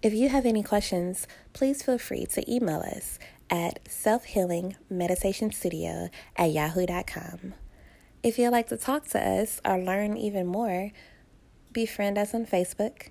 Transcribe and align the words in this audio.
If 0.00 0.14
you 0.14 0.28
have 0.28 0.46
any 0.46 0.62
questions, 0.62 1.26
please 1.52 1.82
feel 1.82 1.98
free 1.98 2.26
to 2.26 2.48
email 2.48 2.78
us 2.80 3.18
at 3.50 3.84
selfhealingmeditationstudio 3.86 6.08
at 6.36 6.52
yahoo.com. 6.52 7.54
If 8.22 8.38
you'd 8.38 8.50
like 8.50 8.68
to 8.68 8.76
talk 8.76 9.08
to 9.08 9.18
us 9.18 9.60
or 9.64 9.78
learn 9.78 10.16
even 10.16 10.46
more, 10.46 10.92
befriend 11.72 12.18
us 12.18 12.34
on 12.34 12.44
Facebook 12.46 13.10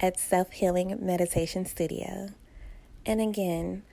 at 0.00 0.18
Self 0.18 0.50
Healing 0.52 0.98
Meditation 1.00 1.64
Studio. 1.64 2.30
And 3.06 3.20
again, 3.20 3.84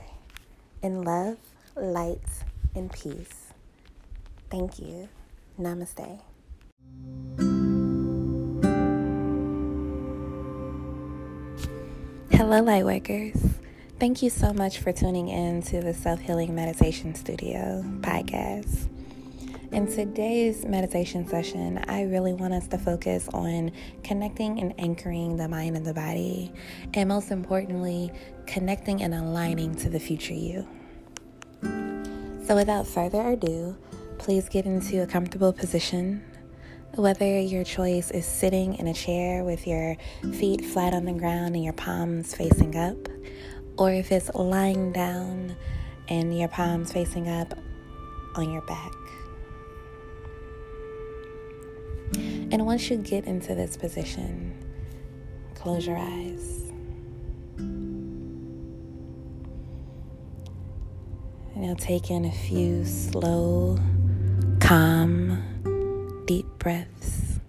In 0.81 1.03
love, 1.03 1.37
light, 1.75 2.21
and 2.73 2.89
peace. 2.91 3.51
Thank 4.49 4.79
you. 4.79 5.09
Namaste. 5.59 6.21
Hello, 12.47 12.61
Lightworkers. 12.61 13.55
Thank 13.99 14.21
you 14.21 14.29
so 14.29 14.53
much 14.53 14.77
for 14.77 14.91
tuning 14.91 15.29
in 15.29 15.63
to 15.63 15.81
the 15.81 15.95
Self 15.95 16.19
Healing 16.19 16.53
Meditation 16.53 17.15
Studio 17.15 17.83
podcast. 18.01 18.87
In 19.71 19.87
today's 19.87 20.63
meditation 20.63 21.27
session, 21.27 21.83
I 21.87 22.03
really 22.03 22.33
want 22.33 22.53
us 22.53 22.67
to 22.67 22.77
focus 22.77 23.27
on 23.33 23.71
connecting 24.03 24.59
and 24.59 24.79
anchoring 24.79 25.37
the 25.37 25.47
mind 25.47 25.75
and 25.75 25.83
the 25.83 25.95
body, 25.95 26.51
and 26.93 27.09
most 27.09 27.31
importantly, 27.31 28.11
connecting 28.45 29.01
and 29.01 29.15
aligning 29.15 29.73
to 29.77 29.89
the 29.89 29.99
future 29.99 30.35
you. 30.35 30.67
So, 32.45 32.53
without 32.53 32.85
further 32.85 33.27
ado, 33.27 33.75
please 34.19 34.49
get 34.49 34.67
into 34.67 35.01
a 35.01 35.07
comfortable 35.07 35.51
position 35.51 36.23
whether 36.95 37.39
your 37.39 37.63
choice 37.63 38.09
is 38.11 38.25
sitting 38.25 38.75
in 38.75 38.87
a 38.87 38.93
chair 38.93 39.43
with 39.43 39.67
your 39.67 39.97
feet 40.33 40.63
flat 40.63 40.93
on 40.93 41.05
the 41.05 41.13
ground 41.13 41.55
and 41.55 41.63
your 41.63 41.73
palms 41.73 42.33
facing 42.33 42.75
up, 42.75 42.97
or 43.77 43.91
if 43.91 44.11
it's 44.11 44.33
lying 44.33 44.91
down 44.93 45.55
and 46.07 46.37
your 46.37 46.47
palms 46.47 46.91
facing 46.91 47.27
up 47.27 47.53
on 48.35 48.51
your 48.51 48.61
back. 48.61 48.91
And 52.51 52.65
once 52.65 52.89
you 52.89 52.97
get 52.97 53.25
into 53.25 53.55
this 53.55 53.75
position, 53.75 54.53
close 55.55 55.85
your 55.85 55.97
eyes. 55.97 56.71
And 61.53 61.63
now 61.63 61.75
take 61.77 62.09
in 62.09 62.23
a 62.25 62.31
few 62.31 62.85
slow, 62.85 63.77
calm, 64.59 65.41
deep 66.25 66.47
breaths 66.57 67.39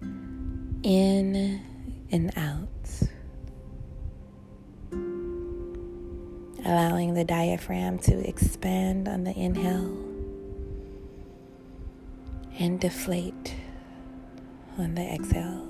in 0.83 1.61
and 2.11 2.31
out. 2.37 2.69
Allowing 6.63 7.13
the 7.13 7.23
diaphragm 7.23 7.97
to 7.99 8.27
expand 8.27 9.07
on 9.07 9.23
the 9.23 9.31
inhale 9.31 9.97
and 12.59 12.79
deflate 12.79 13.55
on 14.77 14.93
the 14.93 15.01
exhale. 15.01 15.63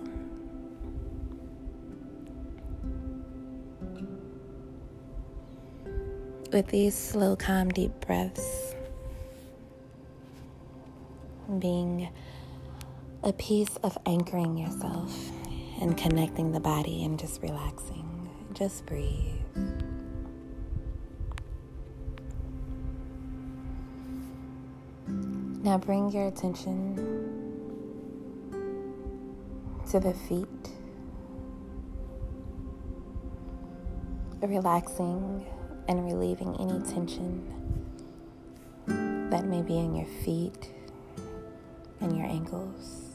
With 6.51 6.67
these 6.67 6.95
slow, 6.95 7.35
calm, 7.35 7.69
deep 7.69 7.91
breaths, 8.01 8.73
being 11.59 12.09
a 13.27 13.33
piece 13.33 13.75
of 13.83 13.97
anchoring 14.05 14.57
yourself 14.57 15.13
and 15.81 15.97
connecting 15.97 16.53
the 16.53 16.61
body 16.61 17.03
and 17.03 17.19
just 17.19 17.41
relaxing. 17.41 18.29
Just 18.53 18.85
breathe. 18.85 19.33
Now 25.61 25.77
bring 25.77 26.09
your 26.09 26.27
attention 26.27 26.95
to 29.91 29.99
the 29.99 30.13
feet, 30.13 30.47
relaxing 34.41 35.45
and 35.89 36.05
relieving 36.05 36.55
any 36.61 36.79
tension 36.93 37.43
that 39.29 39.43
may 39.43 39.61
be 39.61 39.77
in 39.77 39.97
your 39.97 40.07
feet 40.23 40.69
and 41.99 42.15
your 42.15 42.25
ankles. 42.25 43.06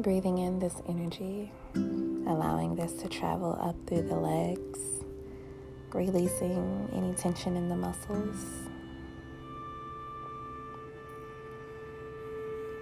Breathing 0.00 0.38
in 0.38 0.58
this 0.58 0.82
energy, 0.88 1.52
allowing 1.76 2.74
this 2.74 2.94
to 2.94 3.08
travel 3.08 3.56
up 3.60 3.76
through 3.86 4.02
the 4.02 4.16
legs, 4.16 4.80
releasing 5.92 6.90
any 6.92 7.14
tension 7.14 7.56
in 7.56 7.68
the 7.68 7.76
muscles. 7.76 8.36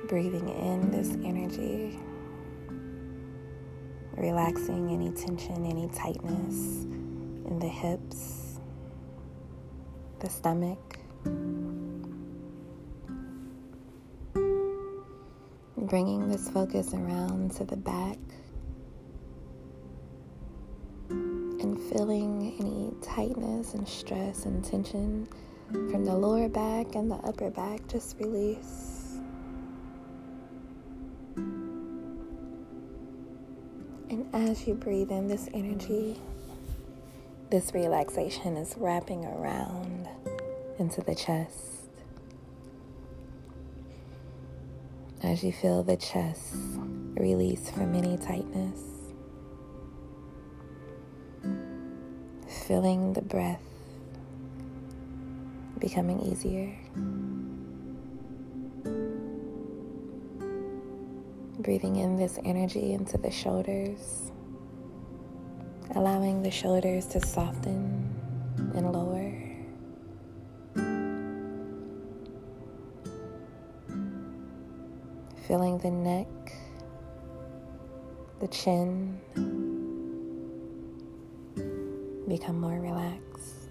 Breathing 0.08 0.48
in 0.48 0.90
this 0.90 1.10
energy, 1.22 2.00
relaxing 4.16 4.90
any 4.90 5.10
tension, 5.10 5.66
any 5.66 5.88
tightness 5.88 6.84
in 7.44 7.58
the 7.60 7.68
hips, 7.68 8.58
the 10.20 10.30
stomach. 10.30 10.98
Bringing 15.92 16.26
this 16.26 16.48
focus 16.48 16.94
around 16.94 17.50
to 17.50 17.64
the 17.64 17.76
back 17.76 18.16
and 21.10 21.78
feeling 21.92 22.56
any 22.58 22.90
tightness 23.02 23.74
and 23.74 23.86
stress 23.86 24.46
and 24.46 24.64
tension 24.64 25.28
from 25.68 26.02
the 26.06 26.14
lower 26.14 26.48
back 26.48 26.94
and 26.94 27.10
the 27.10 27.16
upper 27.16 27.50
back 27.50 27.86
just 27.88 28.16
release. 28.18 29.18
And 34.08 34.26
as 34.32 34.66
you 34.66 34.72
breathe 34.72 35.10
in 35.10 35.28
this 35.28 35.50
energy, 35.52 36.18
this 37.50 37.74
relaxation 37.74 38.56
is 38.56 38.74
wrapping 38.78 39.26
around 39.26 40.08
into 40.78 41.02
the 41.02 41.14
chest. 41.14 41.81
As 45.22 45.44
you 45.44 45.52
feel 45.52 45.84
the 45.84 45.96
chest 45.96 46.54
release 47.14 47.70
from 47.70 47.94
any 47.94 48.16
tightness. 48.16 48.80
Feeling 52.66 53.12
the 53.12 53.22
breath 53.22 53.62
becoming 55.78 56.20
easier. 56.20 56.74
Breathing 61.60 61.96
in 61.96 62.16
this 62.16 62.38
energy 62.44 62.92
into 62.92 63.16
the 63.18 63.30
shoulders, 63.30 64.32
allowing 65.94 66.42
the 66.42 66.50
shoulders 66.50 67.06
to 67.06 67.20
soften 67.20 68.12
and 68.74 68.92
lower. 68.92 69.21
Feeling 75.52 75.76
the 75.80 75.90
neck, 75.90 76.26
the 78.40 78.48
chin 78.48 79.20
become 82.26 82.58
more 82.58 82.80
relaxed. 82.80 83.68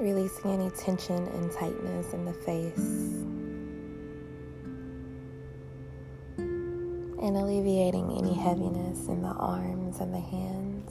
Releasing 0.00 0.50
any 0.50 0.70
tension 0.70 1.28
and 1.28 1.52
tightness 1.52 2.14
in 2.14 2.24
the 2.24 2.32
face. 2.32 2.78
And 6.38 7.36
alleviating 7.36 8.16
any 8.16 8.32
heaviness 8.32 9.08
in 9.08 9.20
the 9.20 9.28
arms 9.28 10.00
and 10.00 10.14
the 10.14 10.20
hands. 10.20 10.90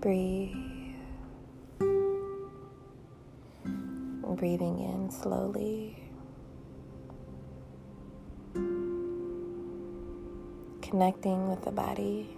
Breathe. 0.00 0.63
Breathing 4.44 4.78
in 4.78 5.10
slowly. 5.10 5.96
Connecting 10.82 11.48
with 11.48 11.64
the 11.64 11.70
body. 11.70 12.28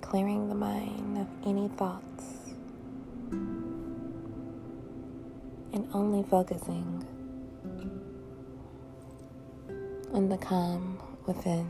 Clearing 0.00 0.48
the 0.48 0.54
mind 0.54 1.18
of 1.18 1.26
any 1.44 1.66
thoughts. 1.70 2.52
And 5.72 5.88
only 5.92 6.22
focusing 6.30 7.04
on 10.12 10.28
the 10.28 10.38
calm 10.38 11.00
within. 11.26 11.66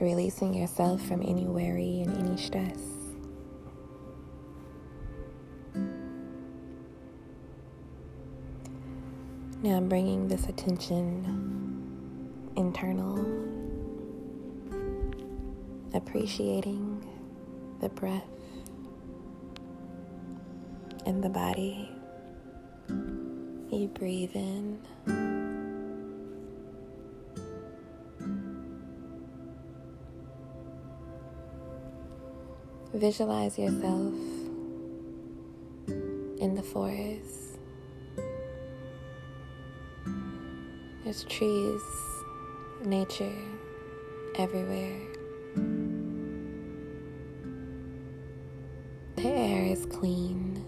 Releasing 0.00 0.54
yourself 0.54 1.02
from 1.02 1.22
any 1.22 1.46
worry 1.46 2.00
and 2.00 2.16
any 2.18 2.36
stress. 2.36 2.78
Now 9.62 9.76
I'm 9.76 9.88
bringing 9.90 10.26
this 10.26 10.48
attention 10.48 11.50
internal, 12.56 13.18
appreciating 15.92 17.06
the 17.80 17.90
breath 17.90 18.24
and 21.04 21.22
the 21.22 21.28
body. 21.28 21.90
You 23.70 23.88
breathe 23.94 24.34
in. 24.34 25.29
Visualize 32.92 33.56
yourself 33.56 34.12
in 35.86 36.54
the 36.56 36.62
forest. 36.62 37.58
There's 41.04 41.22
trees, 41.24 41.80
nature 42.84 43.32
everywhere. 44.34 45.00
The 49.16 49.28
air 49.28 49.64
is 49.66 49.86
clean. 49.86 50.64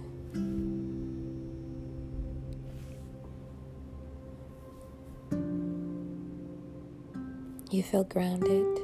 You 7.70 7.82
feel 7.82 8.04
grounded 8.04 8.78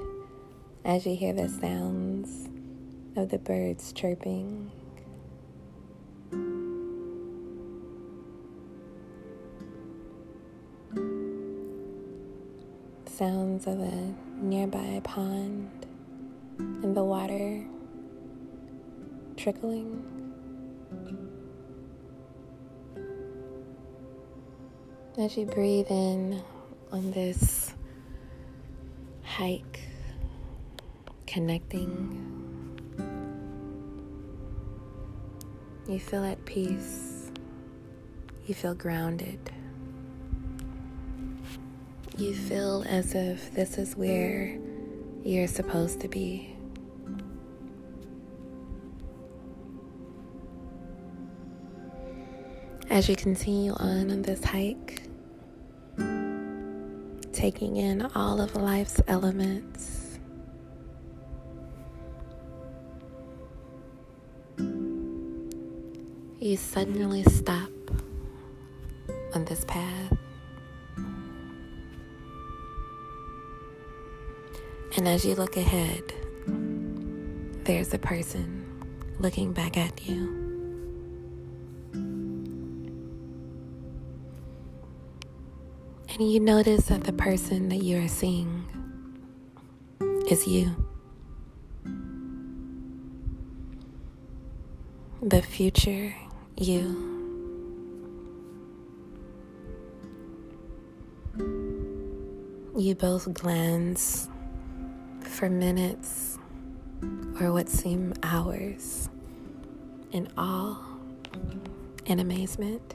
as 0.85 1.07
you 1.07 1.15
hear 1.15 1.33
the 1.33 1.49
sounds 1.49 2.49
of 3.19 3.31
the 3.31 3.39
birds 3.39 3.93
chirping. 3.93 4.71
Sounds 13.07 13.67
of 13.67 13.81
a 13.81 14.15
nearby 14.37 15.01
pond 15.03 15.69
and 16.59 16.97
the 16.97 17.03
water 17.03 17.65
trickling. 19.37 20.05
As 25.19 25.37
you 25.37 25.45
breathe 25.45 25.91
in 25.91 26.41
on 26.93 27.11
this 27.11 27.75
hike, 29.25 29.81
connecting 31.27 32.28
You 35.89 35.99
feel 35.99 36.23
at 36.23 36.45
peace. 36.45 37.31
You 38.47 38.55
feel 38.55 38.75
grounded. 38.75 39.39
You 42.19 42.35
feel 42.35 42.85
as 42.87 43.15
if 43.15 43.55
this 43.55 43.79
is 43.79 43.97
where 43.97 44.59
you're 45.25 45.49
supposed 45.49 46.01
to 46.01 46.09
be. 46.09 46.55
As 52.91 53.09
you 53.09 53.17
continue 53.17 53.73
on 53.73 54.11
on 54.11 54.21
this 54.21 54.45
hike, 54.45 55.05
taking 57.33 57.77
in 57.77 58.03
all 58.15 58.43
of 58.43 58.55
life's 58.55 59.01
elements 59.09 59.98
you 66.41 66.57
suddenly 66.57 67.25
stop 67.25 67.71
on 69.35 69.45
this 69.47 69.65
path. 69.65 70.17
And 74.97 75.09
as 75.09 75.25
you 75.25 75.35
look 75.35 75.57
ahead, 75.57 76.03
there's 77.65 77.93
a 77.93 77.99
person 77.99 78.65
looking 79.19 79.53
back 79.53 79.77
at 79.77 80.07
you. 80.09 80.47
And 86.11 86.33
you 86.33 86.41
notice 86.41 86.87
that 86.87 87.05
the 87.05 87.13
person 87.13 87.69
that 87.69 87.83
you 87.83 88.03
are 88.03 88.09
seeing 88.09 88.65
is 90.29 90.47
you. 90.47 90.75
The 95.21 95.43
future 95.43 96.15
you. 96.61 97.05
You 102.77 102.95
both 102.95 103.33
glance 103.35 104.29
for 105.21 105.49
minutes 105.49 106.39
or 107.41 107.53
what 107.53 107.69
seem 107.69 108.15
hours 108.23 109.09
in 110.13 110.29
awe 110.37 110.79
and 112.07 112.21
amazement. 112.21 112.95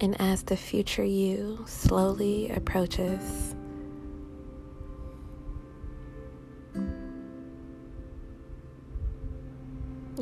And 0.00 0.20
as 0.20 0.42
the 0.42 0.56
future 0.56 1.04
you 1.04 1.64
slowly 1.66 2.50
approaches, 2.50 3.53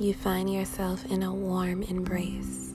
you 0.03 0.13
find 0.15 0.53
yourself 0.53 1.05
in 1.07 1.23
a 1.23 1.33
warm 1.33 1.83
embrace. 1.85 2.75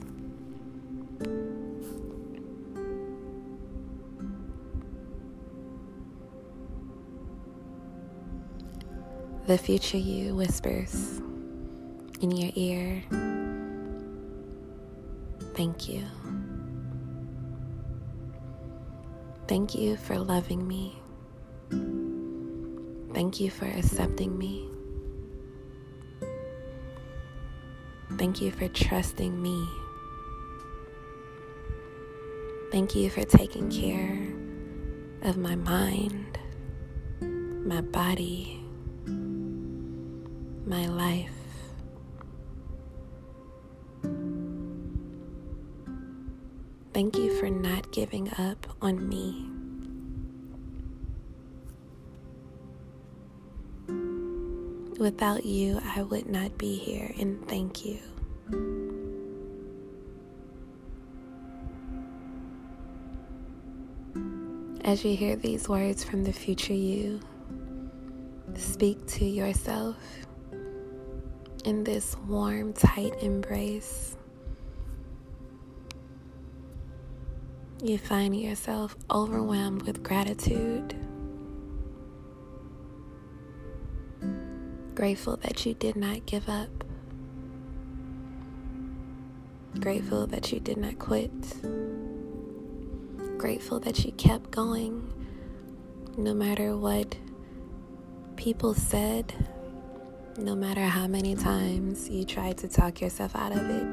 The 9.46 9.58
future 9.58 9.98
you 9.98 10.34
whispers 10.34 11.20
in 12.20 12.30
your 12.30 12.50
ear, 12.54 13.02
Thank 15.58 15.88
you. 15.88 16.04
Thank 19.48 19.74
you 19.74 19.96
for 19.96 20.16
loving 20.16 20.68
me. 20.68 21.02
Thank 23.12 23.40
you 23.40 23.50
for 23.50 23.64
accepting 23.64 24.38
me. 24.38 24.68
Thank 28.18 28.42
you 28.42 28.50
for 28.50 28.66
trusting 28.66 29.40
me. 29.40 29.68
Thank 32.72 32.96
you 32.96 33.10
for 33.10 33.22
taking 33.22 33.70
care 33.70 34.18
of 35.22 35.36
my 35.36 35.54
mind, 35.54 36.36
my 37.64 37.80
body, 37.80 38.60
my 40.66 40.86
life. 40.88 41.30
Thank 46.92 47.16
you 47.16 47.38
for 47.38 47.48
not 47.48 47.92
giving 47.92 48.32
up 48.34 48.66
on 48.82 49.08
me. 49.08 49.57
Without 54.98 55.46
you, 55.46 55.80
I 55.94 56.02
would 56.02 56.28
not 56.28 56.58
be 56.58 56.74
here, 56.74 57.14
and 57.20 57.46
thank 57.48 57.84
you. 57.84 58.00
As 64.82 65.04
you 65.04 65.16
hear 65.16 65.36
these 65.36 65.68
words 65.68 66.02
from 66.02 66.24
the 66.24 66.32
future 66.32 66.72
you, 66.72 67.20
speak 68.56 69.06
to 69.06 69.24
yourself 69.24 69.96
in 71.64 71.84
this 71.84 72.16
warm, 72.26 72.72
tight 72.72 73.12
embrace. 73.22 74.16
You 77.80 77.98
find 77.98 78.34
yourself 78.34 78.96
overwhelmed 79.08 79.82
with 79.82 80.02
gratitude. 80.02 80.96
Grateful 84.98 85.36
that 85.42 85.64
you 85.64 85.74
did 85.74 85.94
not 85.94 86.26
give 86.26 86.48
up. 86.48 86.82
Grateful 89.78 90.26
that 90.26 90.50
you 90.50 90.58
did 90.58 90.76
not 90.76 90.98
quit. 90.98 91.30
Grateful 93.38 93.78
that 93.78 94.04
you 94.04 94.10
kept 94.10 94.50
going 94.50 95.08
no 96.16 96.34
matter 96.34 96.76
what 96.76 97.16
people 98.34 98.74
said, 98.74 99.32
no 100.36 100.56
matter 100.56 100.82
how 100.82 101.06
many 101.06 101.36
times 101.36 102.08
you 102.10 102.24
tried 102.24 102.58
to 102.58 102.66
talk 102.66 103.00
yourself 103.00 103.36
out 103.36 103.52
of 103.52 103.70
it. 103.70 103.86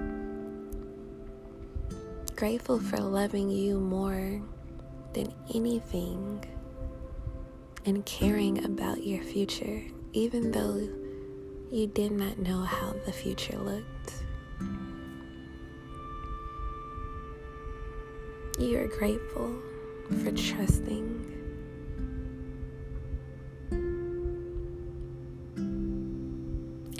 Grateful 2.36 2.80
for 2.80 2.98
loving 2.98 3.52
you 3.52 3.80
more 3.80 4.42
than 5.14 5.32
anything 5.54 6.44
and 7.86 8.04
caring 8.08 8.66
about 8.66 9.06
your 9.06 9.22
future 9.22 9.84
even 10.16 10.50
though 10.50 10.80
you 11.70 11.88
did 11.88 12.10
not 12.14 12.40
know 12.40 12.62
how 12.62 12.96
the 13.06 13.12
future 13.12 13.58
looked. 13.58 14.14
You 18.58 18.80
are 18.80 18.88
grateful 18.88 19.54
for 20.24 20.32
trusting. 20.32 21.34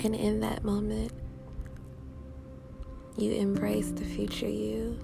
And 0.04 0.14
in 0.14 0.40
that 0.40 0.62
moment, 0.62 1.10
you 3.16 3.32
embrace 3.32 3.92
the 3.92 4.04
future 4.04 4.46
you. 4.46 4.98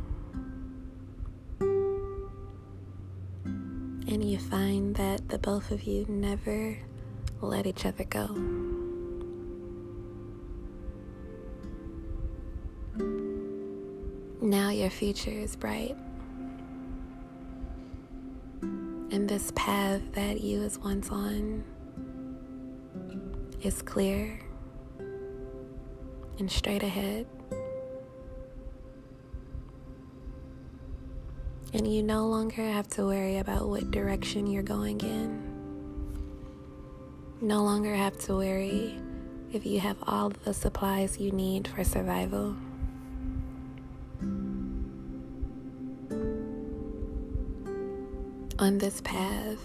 And 4.07 4.23
you 4.23 4.39
find 4.39 4.95
that 4.97 5.31
the 5.31 5.39
both 5.39 5.71
of 5.71 5.85
you 5.85 6.05
never 6.11 6.77
let 7.49 7.67
each 7.67 7.85
other 7.85 8.05
go. 8.05 8.27
Now 14.41 14.71
your 14.71 14.91
future 14.91 15.31
is 15.31 15.57
bright. 15.57 15.97
And 18.63 19.29
this 19.29 19.53
path 19.55 20.01
that 20.13 20.41
you 20.41 20.61
was 20.61 20.79
once 20.79 21.11
on 21.11 21.65
is 23.63 23.83
clear 23.83 24.41
and 26.39 26.51
straight 26.51 26.83
ahead. 26.83 27.27
And 31.75 31.87
you 31.87 32.03
no 32.03 32.27
longer 32.27 32.63
have 32.63 32.89
to 32.91 33.07
worry 33.07 33.39
about 33.39 33.69
what 33.69 33.91
direction 33.91 34.47
you're 34.47 34.63
going 34.63 35.01
in 35.01 35.52
no 37.43 37.61
longer 37.65 37.93
have 37.93 38.17
to 38.17 38.37
worry 38.37 38.95
if 39.53 39.67
you 39.67 39.81
have 39.81 39.97
all 40.07 40.31
the 40.45 40.55
supplies 40.55 41.19
you 41.19 41.33
need 41.33 41.67
for 41.67 41.83
survival. 41.83 42.55
On 48.61 48.79
this 48.79 49.01
path, 49.01 49.59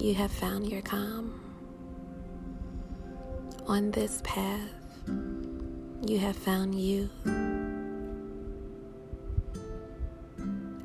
you 0.00 0.12
have 0.14 0.32
found 0.32 0.68
your 0.68 0.82
calm. 0.82 1.40
On 3.68 3.92
this 3.92 4.20
path, 4.24 4.72
you 6.04 6.18
have 6.18 6.34
found 6.34 6.74
you. 6.74 7.08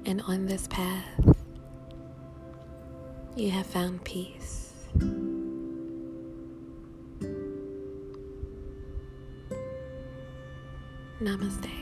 And 0.05 0.21
on 0.27 0.45
this 0.45 0.67
path, 0.67 1.35
you 3.35 3.49
have 3.49 3.65
found 3.65 4.03
peace. 4.03 4.73
Namaste. 11.21 11.80